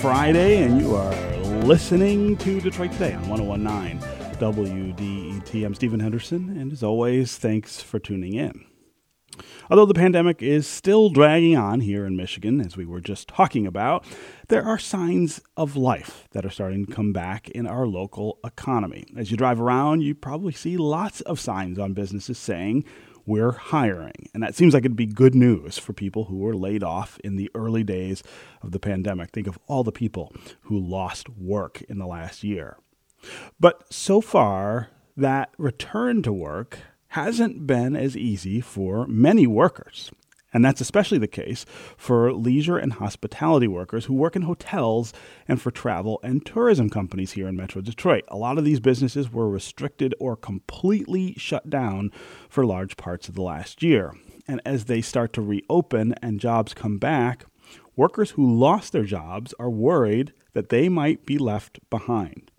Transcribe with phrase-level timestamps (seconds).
[0.00, 1.14] Friday, and you are
[1.64, 4.00] listening to Detroit Today on 1019
[4.38, 5.62] WDET.
[5.62, 8.64] I'm Stephen Henderson, and as always, thanks for tuning in.
[9.70, 13.66] Although the pandemic is still dragging on here in Michigan, as we were just talking
[13.66, 14.06] about,
[14.48, 19.04] there are signs of life that are starting to come back in our local economy.
[19.18, 22.86] As you drive around, you probably see lots of signs on businesses saying,
[23.26, 24.28] we're hiring.
[24.34, 27.36] And that seems like it'd be good news for people who were laid off in
[27.36, 28.22] the early days
[28.62, 29.30] of the pandemic.
[29.30, 32.76] Think of all the people who lost work in the last year.
[33.58, 40.10] But so far, that return to work hasn't been as easy for many workers.
[40.52, 41.64] And that's especially the case
[41.96, 45.12] for leisure and hospitality workers who work in hotels
[45.46, 48.24] and for travel and tourism companies here in Metro Detroit.
[48.28, 52.10] A lot of these businesses were restricted or completely shut down
[52.48, 54.12] for large parts of the last year.
[54.48, 57.44] And as they start to reopen and jobs come back,
[57.94, 62.50] workers who lost their jobs are worried that they might be left behind.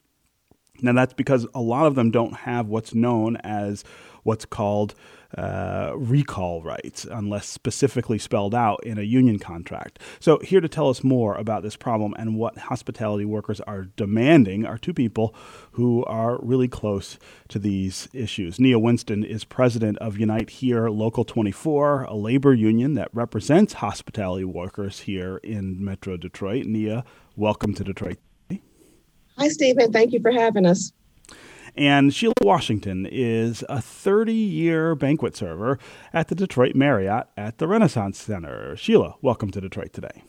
[0.82, 3.84] Now, that's because a lot of them don't have what's known as
[4.24, 4.96] what's called
[5.38, 10.00] uh, recall rights unless specifically spelled out in a union contract.
[10.20, 14.66] So, here to tell us more about this problem and what hospitality workers are demanding
[14.66, 15.36] are two people
[15.72, 17.18] who are really close
[17.50, 18.60] to these issues.
[18.60, 24.46] Nia Winston is president of Unite Here Local 24, a labor union that represents hospitality
[24.46, 26.66] workers here in Metro Detroit.
[26.66, 27.04] Nia,
[27.36, 28.18] welcome to Detroit.
[29.38, 29.92] Hi, Stephen.
[29.92, 30.94] Thank you for having us.
[31.76, 35.80] And Sheila Washington is a 30 year banquet server
[36.14, 38.76] at the Detroit Marriott at the Renaissance Center.
[38.76, 40.24] Sheila, welcome to Detroit today.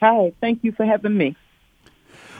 [0.00, 1.36] Hi, thank you for having me.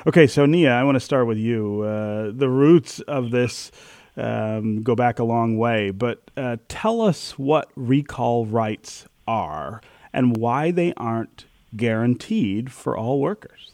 [0.07, 1.83] Okay, so Nia, I want to start with you.
[1.83, 3.71] Uh, the roots of this
[4.17, 9.81] um, go back a long way, but uh, tell us what recall rights are
[10.13, 11.47] and why they aren't
[11.77, 13.74] guaranteed for all workers.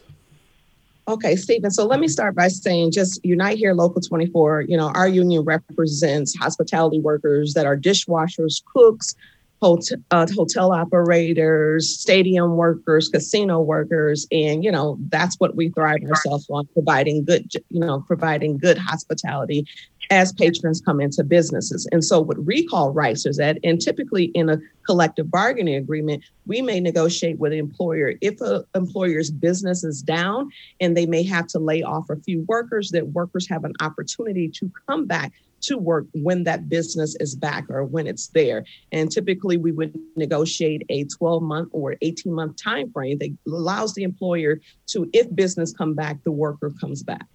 [1.08, 1.70] Okay, Stephen.
[1.70, 5.42] So let me start by saying just Unite Here Local 24, you know, our union
[5.42, 9.14] represents hospitality workers that are dishwashers, cooks,
[9.60, 16.02] hotel, uh, hotel operators, stadium workers, casino workers, and you know that's what we thrive
[16.08, 19.66] ourselves on providing good, you know, providing good hospitality
[20.10, 21.86] as patrons come into businesses.
[21.92, 26.62] And so, what recall rights is that, and typically in a collective bargaining agreement, we
[26.62, 30.50] may negotiate with the employer if an employer's business is down
[30.80, 34.48] and they may have to lay off a few workers, that workers have an opportunity
[34.48, 35.32] to come back
[35.62, 38.64] to work when that business is back or when it's there.
[38.92, 43.94] And typically we would negotiate a 12 month or 18 month time frame that allows
[43.94, 47.26] the employer to, if business come back, the worker comes back.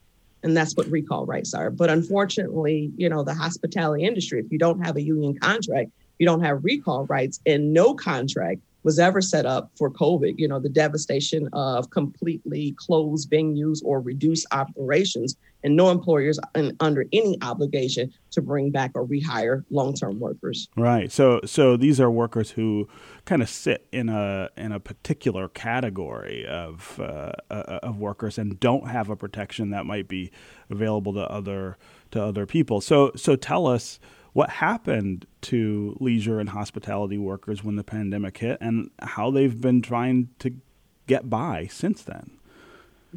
[0.44, 1.72] And that's what recall rights are.
[1.72, 6.26] But unfortunately, you know, the hospitality industry, if you don't have a union contract, you
[6.26, 10.36] don't have recall rights and no contract was ever set up for COVID.
[10.38, 16.40] You know, the devastation of completely closed venues or reduced operations, and no employers
[16.80, 20.70] under any obligation to bring back or rehire long-term workers.
[20.78, 21.12] Right.
[21.12, 22.88] So, so these are workers who
[23.26, 28.60] kind of sit in a in a particular category of uh, uh, of workers and
[28.60, 30.32] don't have a protection that might be
[30.70, 31.78] available to other
[32.12, 32.80] to other people.
[32.80, 34.00] So, so tell us
[34.34, 39.82] what happened to leisure and hospitality workers when the pandemic hit and how they've been
[39.82, 40.54] trying to
[41.08, 42.35] get by since then.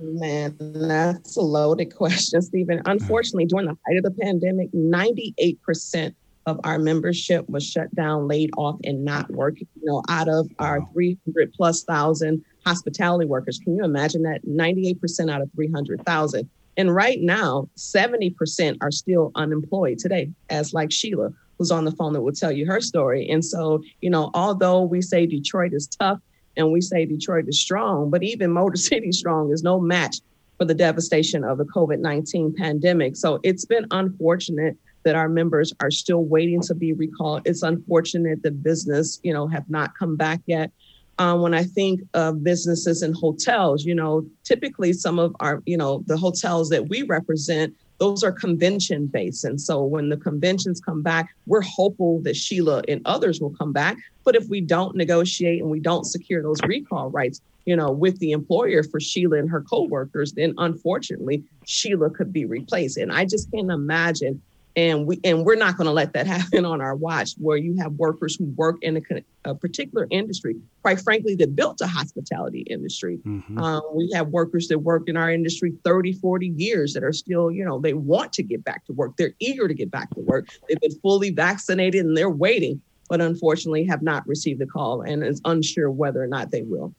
[0.01, 2.83] Man, that's a loaded question, Stephen.
[2.87, 6.15] Unfortunately, during the height of the pandemic, 98%
[6.47, 9.67] of our membership was shut down, laid off, and not working.
[9.81, 14.45] You know, out of our 300 plus thousand hospitality workers, can you imagine that?
[14.47, 16.49] 98% out of 300,000.
[16.77, 22.13] And right now, 70% are still unemployed today, as like Sheila, who's on the phone
[22.13, 23.29] that will tell you her story.
[23.29, 26.21] And so, you know, although we say Detroit is tough
[26.59, 30.17] and we say Detroit is strong, but even Motor City strong is no match
[30.59, 33.17] for the devastation of the COVID 19 pandemic.
[33.17, 37.43] So it's been unfortunate that our members are still waiting to be recalled.
[37.47, 40.73] It's unfortunate that business, you know, have not come back yet
[41.19, 45.77] uh, when I think of businesses and hotels, you know, typically some of our, you
[45.77, 49.45] know, the hotels that we represent, those are convention based.
[49.45, 53.73] And so when the conventions come back, we're hopeful that Sheila and others will come
[53.73, 53.97] back.
[54.25, 58.19] But if we don't negotiate and we don't secure those recall rights, you know, with
[58.21, 62.97] the employer for Sheila and her coworkers, then unfortunately Sheila could be replaced.
[62.97, 64.41] And I just can't imagine
[64.79, 67.77] and we and we're not going to let that happen on our watch where you
[67.79, 69.01] have workers who work in a,
[69.45, 73.19] a particular industry quite frankly that built a hospitality industry.
[73.27, 73.59] Mm-hmm.
[73.59, 77.51] um, we have workers that work in our industry 30 40 years that are still
[77.51, 79.17] you know they want to get back to work.
[79.17, 80.49] They're eager to get back to work.
[80.69, 85.25] They've been fully vaccinated and they're waiting but unfortunately have not received the call and
[85.25, 86.95] is unsure whether or not they will.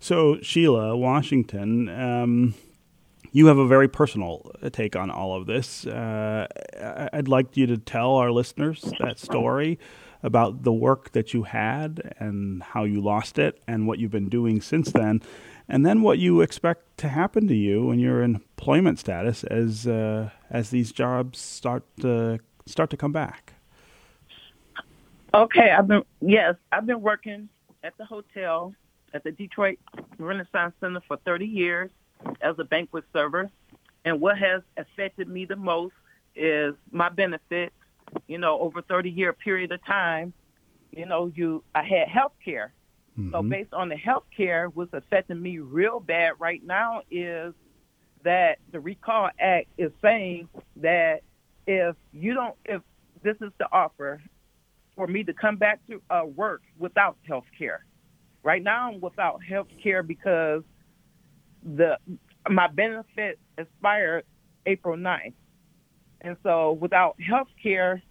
[0.00, 2.54] So, Sheila Washington, um,
[3.32, 5.86] you have a very personal take on all of this.
[5.86, 6.46] Uh,
[7.12, 9.78] I'd like you to tell our listeners that story
[10.22, 14.28] about the work that you had and how you lost it and what you've been
[14.28, 15.22] doing since then,
[15.68, 20.30] and then what you expect to happen to you in your employment status as uh,
[20.50, 23.54] as these jobs start to start to come back.
[25.32, 27.48] Okay, I've been yes, I've been working
[27.82, 28.74] at the hotel
[29.14, 29.78] at the Detroit
[30.18, 31.90] Renaissance Center for 30 years
[32.40, 33.50] as a banquet server.
[34.04, 35.94] And what has affected me the most
[36.34, 37.74] is my benefits.
[38.26, 40.32] You know, over 30 year period of time,
[40.90, 42.72] you know, you I had health care.
[43.18, 43.32] Mm-hmm.
[43.32, 47.54] So based on the health care, what's affecting me real bad right now is
[48.24, 51.20] that the Recall Act is saying that
[51.66, 52.82] if you don't, if
[53.22, 54.20] this is the offer
[54.96, 57.84] for me to come back to uh, work without health care.
[58.42, 60.62] Right now, I'm without health care because
[61.62, 61.98] the
[62.48, 64.24] my benefit expired
[64.66, 65.34] April 9th.
[66.22, 68.02] And so without health care,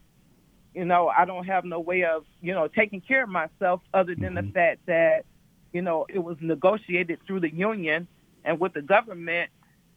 [0.73, 4.15] you know, I don't have no way of, you know, taking care of myself other
[4.15, 4.47] than mm-hmm.
[4.47, 5.25] the fact that,
[5.73, 8.07] you know, it was negotiated through the union
[8.43, 9.49] and with the government,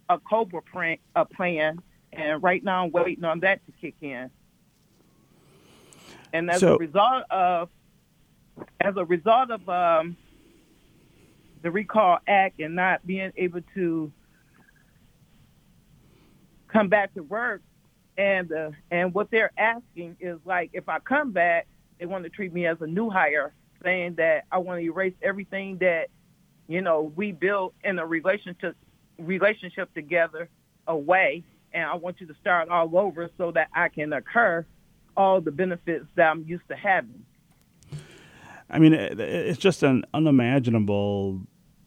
[0.08, 1.80] a COBRA plan, a plan.
[2.12, 4.30] And right now I'm waiting on that to kick in.
[6.32, 7.68] And as so, a result of,
[8.80, 10.16] as a result of um,
[11.62, 14.12] the Recall Act and not being able to
[16.68, 17.62] come back to work,
[18.16, 21.66] and uh, and what they're asking is like, if I come back,
[21.98, 25.14] they want to treat me as a new hire, saying that I want to erase
[25.22, 26.08] everything that
[26.68, 28.76] you know we built in a relationship
[29.18, 30.48] relationship together
[30.86, 34.66] away, and I want you to start all over so that I can occur
[35.16, 37.24] all the benefits that I'm used to having.
[38.70, 41.42] I mean, it's just an unimaginable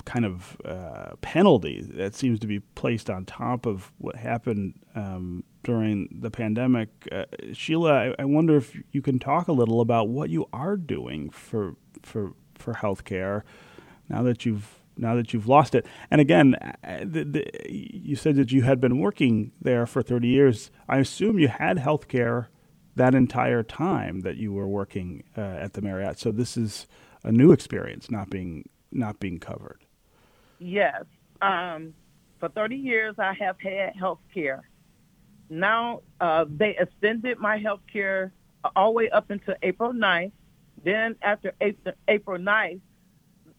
[0.05, 5.43] kind of uh, penalty that seems to be placed on top of what happened um,
[5.63, 6.89] during the pandemic.
[7.11, 10.77] Uh, Sheila, I, I, wonder if you can talk a little about what you are
[10.77, 13.41] doing for for for healthcare
[14.07, 15.85] now that you've now that you've lost it.
[16.09, 20.27] And again, uh, the, the, you said that you had been working there for 30
[20.27, 20.71] years.
[20.87, 22.47] I assume you had healthcare
[22.95, 26.17] that entire time that you were working uh, at the Marriott.
[26.17, 26.87] So this is
[27.23, 29.84] a new experience not being not being covered.
[30.59, 31.03] Yes.
[31.41, 31.93] Um,
[32.39, 34.63] for 30 years, I have had health care.
[35.49, 38.31] Now, uh, they extended my health care
[38.75, 40.31] all the way up until April 9th.
[40.83, 41.53] Then, after
[42.07, 42.81] April 9th,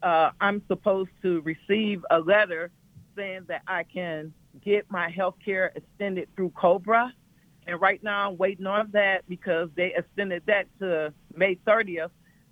[0.02, 2.70] uh, I'm supposed to receive a letter
[3.16, 4.32] saying that I can
[4.64, 7.12] get my health care extended through Cobra.
[7.66, 12.10] And right now, I'm waiting on that because they extended that to May 30th.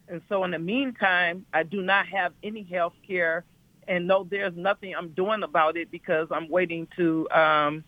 [0.08, 3.44] And so, in the meantime, I do not have any health care
[3.88, 7.84] and no, there's nothing I'm doing about it because I'm waiting to, um,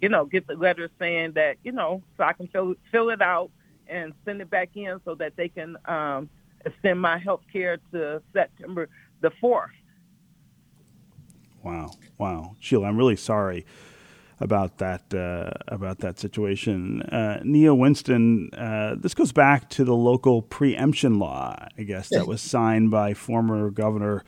[0.00, 3.22] you know, get the letter saying that, you know, so I can fill fill it
[3.22, 3.50] out
[3.86, 6.28] and send it back in so that they can um,
[6.64, 8.88] extend my health care to September
[9.20, 9.68] the 4th.
[11.62, 13.64] Wow, wow, Sheila, I'm really sorry
[14.40, 17.02] about that uh, about that situation.
[17.02, 22.26] Uh, Nia Winston, uh, this goes back to the local preemption law, I guess, that
[22.26, 24.24] was signed by former Governor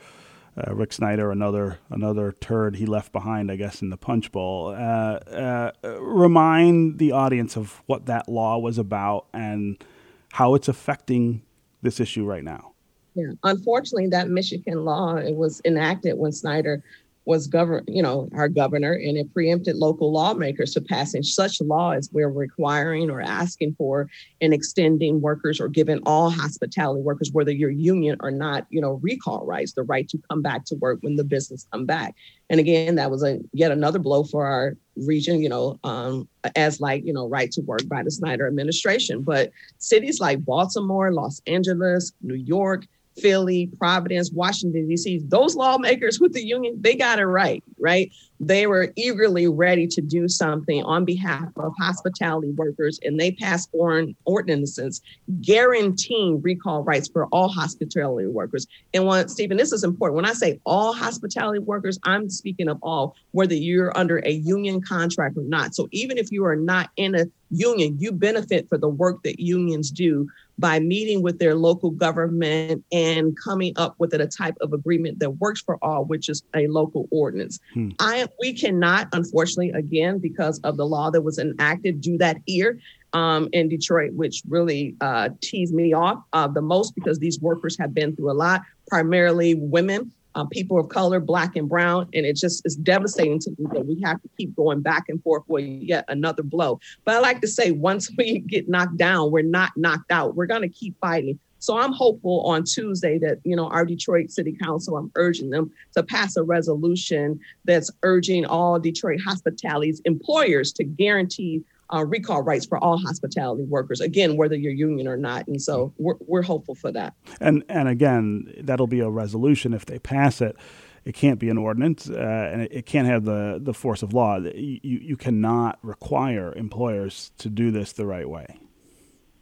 [0.57, 4.67] uh, Rick Snyder, another another turd he left behind, I guess, in the punch bowl.
[4.67, 9.83] Uh, uh, remind the audience of what that law was about and
[10.31, 11.41] how it's affecting
[11.81, 12.71] this issue right now.
[13.15, 16.83] Yeah, unfortunately, that Michigan law it was enacted when Snyder
[17.25, 22.09] was govern, you know, our governor, and it preempted local lawmakers to passing such laws
[22.13, 24.07] we're requiring or asking for
[24.41, 28.99] and extending workers or giving all hospitality workers, whether you're union or not, you know,
[29.01, 32.15] recall rights, the right to come back to work when the business come back.
[32.49, 36.79] And again, that was a yet another blow for our region, you know, um, as
[36.79, 39.23] like, you know, right to work by the Snyder administration.
[39.23, 42.85] But cities like Baltimore, Los Angeles, New York,
[43.17, 48.11] Philly, Providence, Washington, D.C., those lawmakers with the union, they got it right, right?
[48.39, 53.71] They were eagerly ready to do something on behalf of hospitality workers, and they passed
[53.71, 55.01] foreign ordinances
[55.41, 58.67] guaranteeing recall rights for all hospitality workers.
[58.93, 60.15] And when, Stephen, this is important.
[60.15, 64.81] When I say all hospitality workers, I'm speaking of all, whether you're under a union
[64.81, 65.75] contract or not.
[65.75, 69.39] So even if you are not in a union, you benefit for the work that
[69.39, 70.27] unions do
[70.57, 75.31] by meeting with their local government and coming up with a type of agreement that
[75.31, 77.59] works for all, which is a local ordinance.
[77.73, 77.89] Hmm.
[77.99, 82.79] I we cannot, unfortunately, again because of the law that was enacted, do that here.
[83.13, 87.77] Um, in Detroit, which really uh, teased me off uh, the most because these workers
[87.79, 92.07] have been through a lot, primarily women uh, people of color, black and brown.
[92.13, 95.21] And it just is devastating to me that we have to keep going back and
[95.23, 96.79] forth with yet another blow.
[97.05, 100.35] But I like to say, once we get knocked down, we're not knocked out.
[100.35, 101.39] We're going to keep fighting.
[101.59, 105.71] So I'm hopeful on Tuesday that, you know, our Detroit City Council, I'm urging them
[105.95, 112.65] to pass a resolution that's urging all Detroit hospitalities employers to guarantee uh, recall rights
[112.65, 115.47] for all hospitality workers, again, whether you're union or not.
[115.47, 117.13] And so we're, we're hopeful for that.
[117.39, 120.55] And, and again, that'll be a resolution if they pass it.
[121.03, 124.13] It can't be an ordinance, uh, and it, it, can't have the, the force of
[124.13, 124.37] law.
[124.37, 128.59] You, you cannot require employers to do this the right way.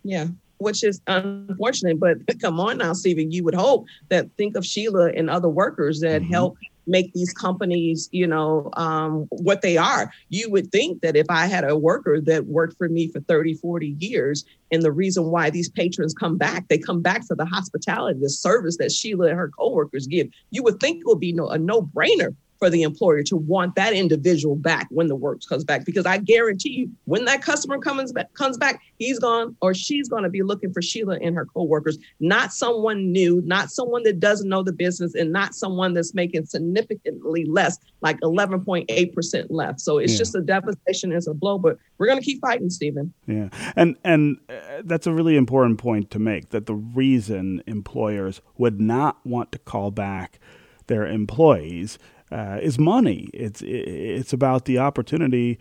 [0.03, 0.27] Yeah,
[0.63, 1.99] which is unfortunate.
[1.99, 5.99] But come on now, Stephen, you would hope that think of Sheila and other workers
[5.99, 6.31] that mm-hmm.
[6.31, 10.11] help make these companies, you know, um, what they are.
[10.29, 13.55] You would think that if I had a worker that worked for me for 30,
[13.55, 17.45] 40 years, and the reason why these patrons come back, they come back for the
[17.45, 21.31] hospitality, the service that Sheila and her coworkers give, you would think it would be
[21.31, 25.41] no, a no brainer for the employer to want that individual back when the work
[25.49, 29.53] comes back because I guarantee you when that customer comes back comes back he's gone
[29.59, 33.69] or she's going to be looking for Sheila and her coworkers not someone new not
[33.69, 39.45] someone that doesn't know the business and not someone that's making significantly less like 11.8%
[39.49, 39.81] left.
[39.81, 40.19] So it's yeah.
[40.19, 43.49] just a devastation as a blow but we're going to keep fighting Stephen yeah.
[43.75, 48.79] And and uh, that's a really important point to make that the reason employers would
[48.79, 50.39] not want to call back
[50.87, 51.97] their employees
[52.33, 53.29] uh, is money.
[53.33, 55.59] It's it's about the opportunity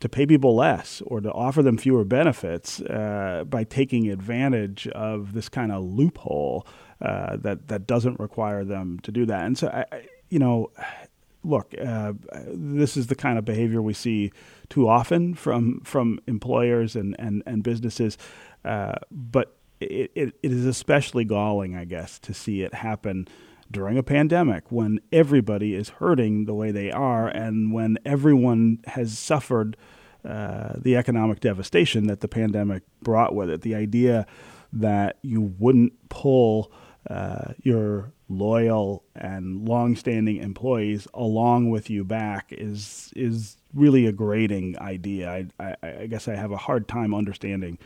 [0.00, 5.32] to pay people less or to offer them fewer benefits uh, by taking advantage of
[5.32, 6.66] this kind of loophole
[7.00, 9.44] uh, that that doesn't require them to do that.
[9.44, 10.70] And so, I, you know,
[11.44, 12.14] look, uh,
[12.46, 14.32] this is the kind of behavior we see
[14.68, 18.18] too often from from employers and and and businesses,
[18.64, 23.28] uh, but it, it, it is especially galling, I guess, to see it happen
[23.70, 29.18] during a pandemic when everybody is hurting the way they are and when everyone has
[29.18, 29.76] suffered
[30.24, 33.62] uh, the economic devastation that the pandemic brought with it.
[33.62, 34.26] The idea
[34.72, 36.72] that you wouldn't pull
[37.08, 44.78] uh, your loyal and long-standing employees along with you back is is really a grating
[44.78, 45.30] idea.
[45.30, 47.78] I, I, I guess I have a hard time understanding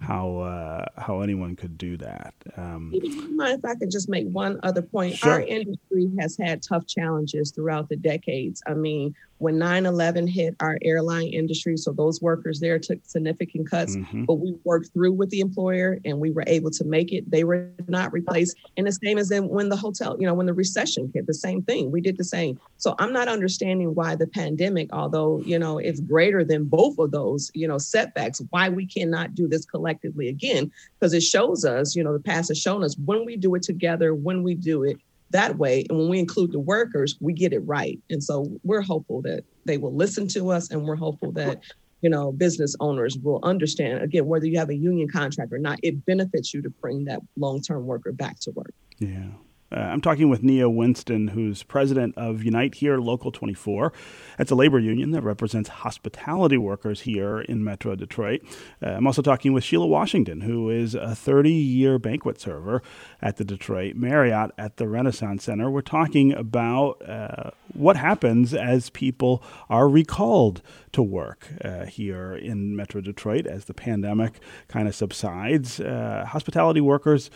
[0.00, 2.34] how uh, how anyone could do that.
[2.56, 5.16] Um, if I could just make one other point?
[5.16, 5.32] Sure.
[5.32, 8.62] Our industry has had tough challenges throughout the decades.
[8.66, 13.96] I mean, when 9-11 hit our airline industry so those workers there took significant cuts
[13.96, 14.24] mm-hmm.
[14.24, 17.44] but we worked through with the employer and we were able to make it they
[17.44, 20.54] were not replaced and the same as then when the hotel you know when the
[20.54, 24.26] recession hit the same thing we did the same so i'm not understanding why the
[24.26, 28.86] pandemic although you know it's greater than both of those you know setbacks why we
[28.86, 29.85] cannot do this collectively
[30.28, 33.54] again because it shows us you know the past has shown us when we do
[33.54, 34.98] it together when we do it
[35.30, 35.84] that way.
[35.88, 37.98] And when we include the workers, we get it right.
[38.10, 41.62] And so we're hopeful that they will listen to us and we're hopeful that
[42.02, 45.78] you know business owners will understand again whether you have a union contract or not
[45.82, 49.28] it benefits you to bring that long-term worker back to work yeah
[49.72, 53.92] uh, I'm talking with Nia Winston, who's president of Unite Here Local 24.
[54.38, 58.42] It's a labor union that represents hospitality workers here in Metro Detroit.
[58.82, 62.80] Uh, I'm also talking with Sheila Washington, who is a 30 year banquet server
[63.20, 65.68] at the Detroit Marriott at the Renaissance Center.
[65.68, 72.74] We're talking about uh, what happens as people are recalled to work uh, here in
[72.76, 75.80] Metro Detroit as the pandemic kind of subsides.
[75.80, 77.30] Uh, hospitality workers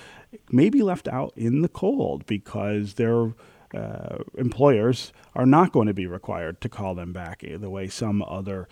[0.51, 3.35] may be left out in the cold because their
[3.75, 8.23] uh, employers are not going to be required to call them back the way some
[8.23, 8.69] other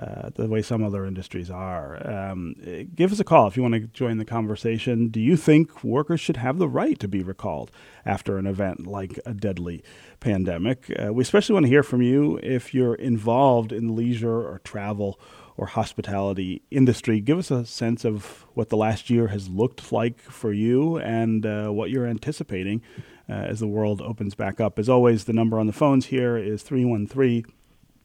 [0.00, 2.08] uh, the way some other industries are.
[2.08, 2.54] Um,
[2.94, 5.08] give us a call if you want to join the conversation.
[5.08, 7.70] Do you think workers should have the right to be recalled
[8.06, 9.82] after an event like a deadly
[10.18, 10.90] pandemic?
[10.98, 14.60] Uh, we especially want to hear from you if you're involved in the leisure or
[14.64, 15.20] travel
[15.58, 17.20] or hospitality industry.
[17.20, 21.44] Give us a sense of what the last year has looked like for you and
[21.44, 22.80] uh, what you're anticipating
[23.28, 24.78] uh, as the world opens back up.
[24.78, 27.44] As always, the number on the phones here is 313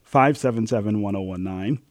[0.07, 1.83] 577 1019.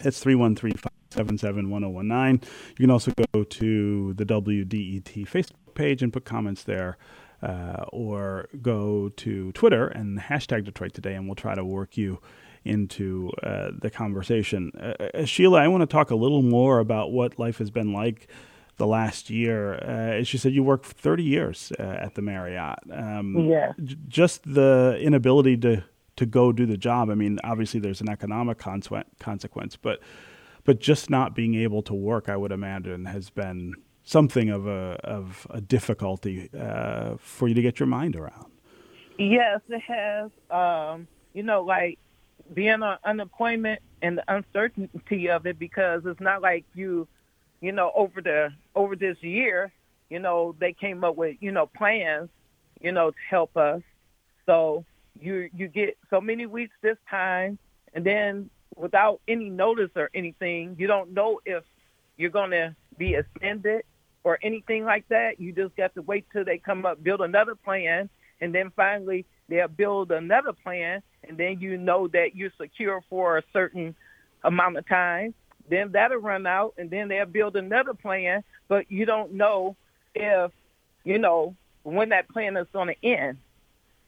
[0.00, 2.48] That's 313 577 1019.
[2.70, 6.96] You can also go to the WDET Facebook page and put comments there.
[7.40, 12.20] Uh, or go to Twitter and hashtag Detroit Today, and we'll try to work you
[12.64, 14.72] into uh, the conversation.
[14.76, 17.92] Uh, uh, Sheila, I want to talk a little more about what life has been
[17.92, 18.26] like
[18.76, 19.74] the last year.
[19.74, 22.80] Uh, as you said, you worked 30 years uh, at the Marriott.
[22.92, 23.72] Um, yeah.
[23.84, 25.84] J- just the inability to
[26.18, 27.10] to go do the job.
[27.10, 30.00] I mean, obviously there's an economic consequence, but
[30.64, 34.98] but just not being able to work, I would imagine, has been something of a
[35.04, 38.50] of a difficulty uh, for you to get your mind around.
[39.18, 40.30] Yes, it has.
[40.50, 41.98] Um, you know, like
[42.52, 47.06] being on unemployment and the uncertainty of it because it's not like you,
[47.60, 49.72] you know, over the over this year,
[50.10, 52.28] you know, they came up with you know plans,
[52.80, 53.82] you know, to help us.
[54.46, 54.84] So
[55.20, 57.58] you you get so many weeks this time,
[57.94, 61.64] and then without any notice or anything, you don't know if
[62.16, 63.82] you're going to be extended
[64.24, 65.40] or anything like that.
[65.40, 68.08] You just got to wait till they come up, build another plan,
[68.40, 73.38] and then finally they'll build another plan, and then you know that you're secure for
[73.38, 73.94] a certain
[74.44, 75.34] amount of time.
[75.70, 79.76] Then that'll run out, and then they'll build another plan, but you don't know
[80.14, 80.50] if,
[81.04, 83.38] you know, when that plan is going to end.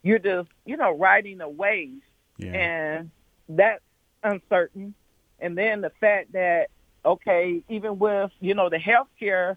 [0.03, 2.01] You're just, you know, riding a wave,
[2.39, 2.53] Yeah.
[2.53, 3.11] and
[3.49, 3.83] that's
[4.23, 4.95] uncertain.
[5.41, 6.69] And then the fact that,
[7.05, 9.57] okay, even with, you know, the healthcare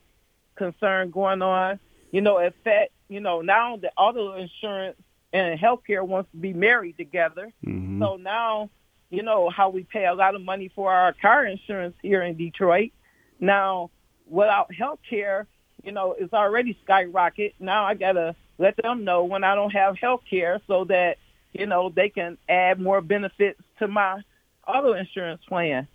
[0.55, 1.79] concern going on,
[2.11, 4.97] you know, it fact, you know, now the auto insurance
[5.31, 7.51] and healthcare wants to be married together.
[7.65, 7.99] Mhm.
[7.99, 8.69] So now,
[9.09, 12.35] you know, how we pay a lot of money for our car insurance here in
[12.35, 12.91] Detroit.
[13.39, 13.89] Now,
[14.27, 15.47] without health care,
[15.83, 17.55] you know, it's already skyrocket.
[17.59, 21.17] Now I got to let them know when I don't have health care so that,
[21.53, 24.21] you know, they can add more benefits to my
[24.67, 25.87] auto insurance plan.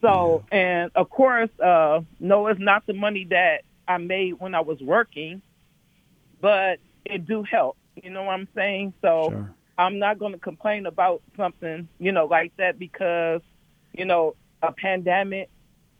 [0.00, 4.60] So, and of course, uh, no, it's not the money that I made when I
[4.60, 5.42] was working,
[6.40, 7.76] but it do help.
[8.02, 8.94] You know what I'm saying?
[9.02, 9.54] So Sure.
[9.78, 13.40] I'm not going to complain about something, you know, like that because,
[13.92, 15.50] you know, a pandemic,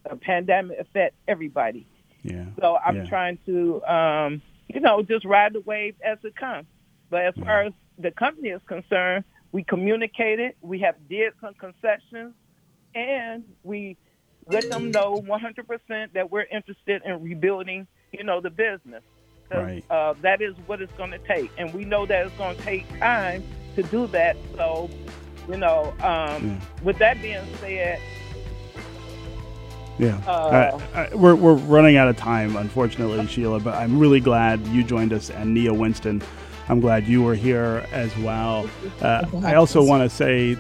[0.08, 1.86] a pandemic affects everybody.
[2.22, 2.46] Yeah.
[2.60, 3.06] So I'm Yeah.
[3.06, 6.66] trying to, um, you know, just ride the wave as it comes.
[7.10, 12.34] But as far as the company is concerned, we communicated, we have did some concessions,
[12.94, 13.96] and we
[14.46, 19.02] let them know 100% that we're interested in rebuilding, you know, the business.
[19.50, 19.84] Right.
[19.90, 22.62] Uh, that is what it's going to take, and we know that it's going to
[22.62, 23.44] take time
[23.76, 24.36] to do that.
[24.56, 24.88] So,
[25.46, 26.60] you know, um, Yeah.
[26.82, 28.00] with that being said,
[30.02, 30.16] Yeah.
[30.26, 34.66] Uh, I, I, we're, we're running out of time, unfortunately, Sheila, but I'm really glad
[34.68, 36.20] you joined us and Nia Winston.
[36.68, 38.68] I'm glad you were here as well.
[39.00, 40.56] Uh, I also want to say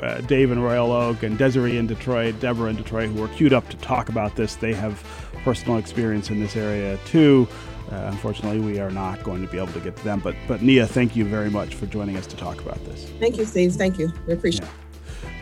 [0.00, 3.52] uh, Dave in Royal Oak and Desiree in Detroit, Deborah in Detroit, who are queued
[3.52, 4.54] up to talk about this.
[4.54, 5.02] They have
[5.44, 7.46] personal experience in this area too.
[7.92, 10.20] Uh, unfortunately, we are not going to be able to get to them.
[10.20, 13.10] But, but Nia, thank you very much for joining us to talk about this.
[13.20, 13.74] Thank you, Steve.
[13.74, 14.10] Thank you.
[14.26, 14.83] We appreciate it.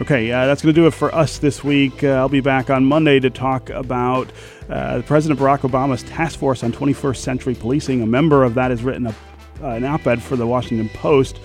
[0.03, 2.03] Okay, uh, that's going to do it for us this week.
[2.03, 4.33] Uh, I'll be back on Monday to talk about
[4.69, 8.03] uh, President Barack Obama's task force on 21st century policing.
[8.03, 9.15] A member of that has written a,
[9.62, 11.38] an op ed for the Washington Post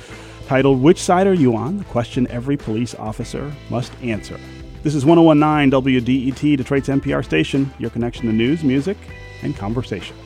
[0.48, 1.78] titled, Which Side Are You On?
[1.78, 4.40] The question every police officer must answer.
[4.82, 8.98] This is 1019 WDET, Detroit's NPR station, your connection to news, music,
[9.44, 10.18] and conversation.